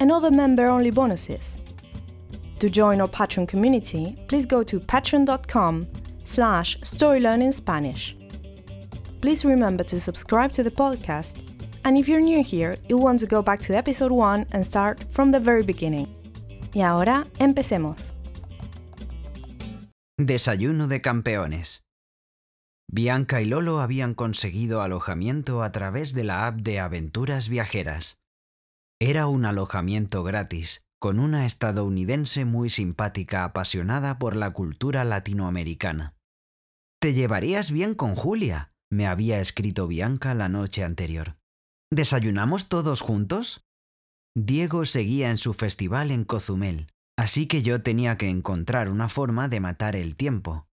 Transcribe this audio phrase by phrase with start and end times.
[0.00, 1.56] and other member-only bonuses.
[2.60, 5.86] To join our Patreon community, please go to patreon.com
[6.24, 8.14] slash storylearningspanish.
[9.20, 11.42] Please remember to subscribe to the podcast,
[11.84, 15.04] and if you're new here, you'll want to go back to episode 1 and start
[15.10, 16.08] from the very beginning.
[16.74, 18.12] Y ahora, empecemos.
[20.18, 21.84] Desayuno de campeones.
[22.90, 28.18] Bianca y Lolo habían conseguido alojamiento a través de la app de aventuras viajeras.
[29.00, 36.14] Era un alojamiento gratis, con una estadounidense muy simpática apasionada por la cultura latinoamericana.
[37.00, 41.36] Te llevarías bien con Julia, me había escrito Bianca la noche anterior.
[41.90, 43.66] ¿Desayunamos todos juntos?
[44.34, 46.86] Diego seguía en su festival en Cozumel,
[47.18, 50.66] así que yo tenía que encontrar una forma de matar el tiempo.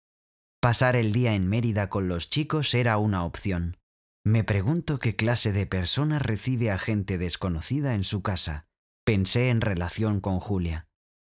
[0.61, 3.77] Pasar el día en Mérida con los chicos era una opción.
[4.23, 8.67] Me pregunto qué clase de persona recibe a gente desconocida en su casa.
[9.03, 10.87] Pensé en relación con Julia.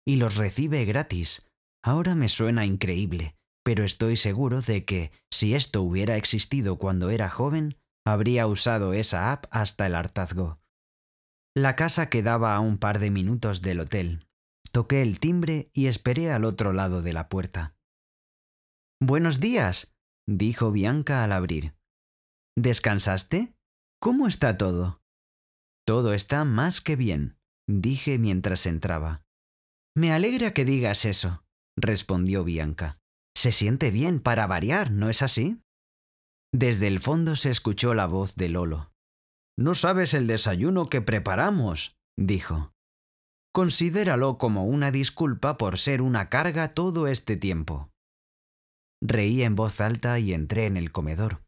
[0.06, 1.46] Y los recibe gratis.
[1.82, 7.30] Ahora me suena increíble, pero estoy seguro de que, si esto hubiera existido cuando era
[7.30, 7.76] joven,
[8.06, 10.60] habría usado esa app hasta el hartazgo.
[11.56, 14.26] La casa quedaba a un par de minutos del hotel.
[14.72, 17.76] Toqué el timbre y esperé al otro lado de la puerta.
[19.00, 21.74] Buenos días, dijo Bianca al abrir.
[22.56, 23.52] ¿Descansaste?
[24.00, 25.00] ¿Cómo está todo?
[25.86, 27.36] Todo está más que bien,
[27.68, 29.22] dije mientras entraba.
[29.96, 31.44] Me alegra que digas eso,
[31.76, 32.96] respondió Bianca.
[33.36, 35.60] Se siente bien para variar, ¿no es así?
[36.52, 38.92] Desde el fondo se escuchó la voz de Lolo.
[39.58, 42.72] No sabes el desayuno que preparamos, dijo.
[43.52, 47.90] Considéralo como una disculpa por ser una carga todo este tiempo.
[49.00, 51.43] Reí en voz alta y entré en el comedor.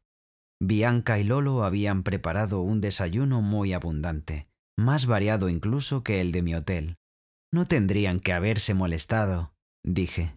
[0.60, 6.42] Bianca y Lolo habían preparado un desayuno muy abundante, más variado incluso que el de
[6.42, 6.96] mi hotel.
[7.52, 9.52] No tendrían que haberse molestado,
[9.84, 10.34] dije.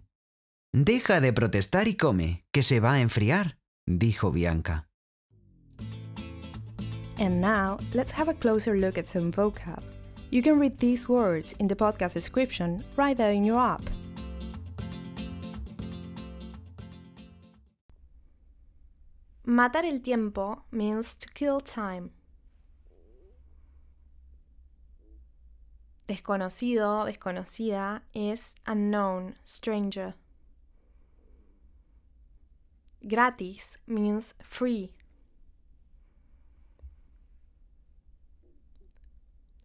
[0.73, 4.89] Deja de protestar y come, que se va a enfriar, dijo Bianca.
[7.17, 9.81] And now, let's have a closer look at some vocab.
[10.31, 13.81] You can read these words in the podcast description right there in your app.
[19.59, 22.11] Matar el tiempo means to kill time.
[26.07, 30.15] Desconocido, desconocida es unknown, stranger.
[33.01, 34.93] Gratis means free.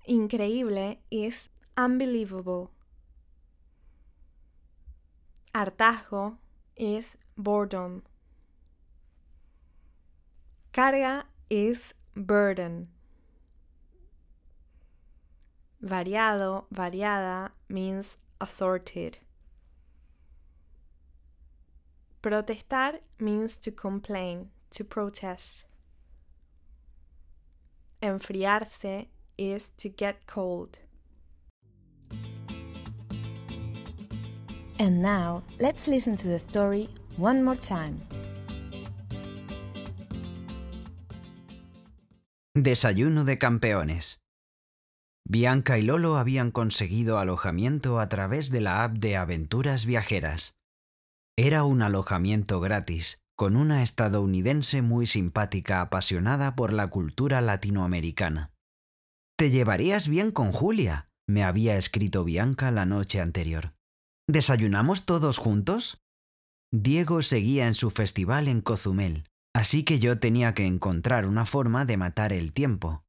[0.08, 2.72] Increíble is unbelievable.
[5.54, 6.38] Hartazgo
[6.74, 8.02] is boredom.
[10.74, 12.88] Carga is burden.
[15.80, 19.18] Variado, variada means assorted.
[22.20, 25.64] Protestar means to complain, to protest.
[28.02, 29.06] Enfriarse
[29.38, 30.80] is to get cold.
[34.80, 38.00] And now, let's listen to the story one more time.
[42.64, 44.22] Desayuno de campeones.
[45.28, 50.56] Bianca y Lolo habían conseguido alojamiento a través de la app de aventuras viajeras.
[51.36, 58.50] Era un alojamiento gratis, con una estadounidense muy simpática apasionada por la cultura latinoamericana.
[59.36, 63.74] Te llevarías bien con Julia, me había escrito Bianca la noche anterior.
[64.26, 66.00] ¿Desayunamos todos juntos?
[66.72, 71.84] Diego seguía en su festival en Cozumel, así que yo tenía que encontrar una forma
[71.86, 73.04] de matar el tiempo.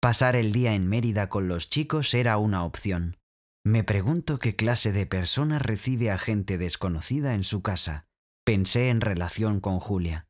[0.00, 3.16] Pasar el día en Mérida con los chicos era una opción.
[3.64, 8.06] Me pregunto qué clase de persona recibe a gente desconocida en su casa.
[8.44, 10.26] Pensé en relación con Julia.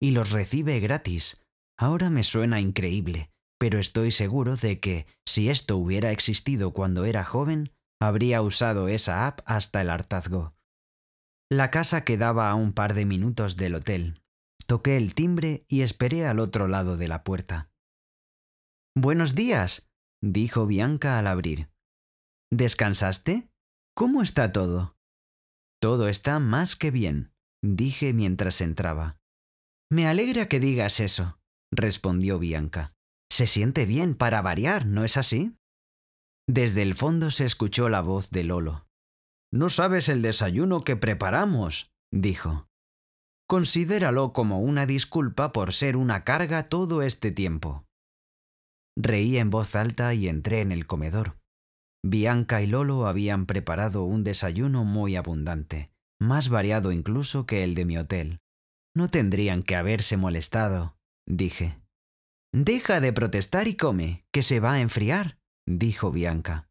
[0.00, 1.40] Y los recibe gratis.
[1.78, 7.24] Ahora me suena increíble, pero estoy seguro de que, si esto hubiera existido cuando era
[7.24, 7.70] joven,
[8.00, 10.56] habría usado esa app hasta el hartazgo.
[11.48, 14.21] La casa quedaba a un par de minutos del hotel.
[14.72, 17.70] Toqué el timbre y esperé al otro lado de la puerta.
[18.96, 19.92] Buenos días,
[20.22, 21.68] dijo Bianca al abrir.
[22.50, 23.50] ¿Descansaste?
[23.94, 24.96] ¿Cómo está todo?
[25.78, 29.18] Todo está más que bien, dije mientras entraba.
[29.90, 31.38] Me alegra que digas eso,
[31.70, 32.92] respondió Bianca.
[33.30, 35.54] Se siente bien para variar, ¿no es así?
[36.48, 38.86] Desde el fondo se escuchó la voz de Lolo.
[39.52, 42.71] No sabes el desayuno que preparamos, dijo.
[43.52, 47.84] Considéralo como una disculpa por ser una carga todo este tiempo.
[48.96, 51.36] Reí en voz alta y entré en el comedor.
[52.02, 57.84] Bianca y Lolo habían preparado un desayuno muy abundante, más variado incluso que el de
[57.84, 58.38] mi hotel.
[58.96, 60.96] No tendrían que haberse molestado,
[61.28, 61.78] dije.
[62.54, 65.36] Deja de protestar y come, que se va a enfriar,
[65.68, 66.70] dijo Bianca.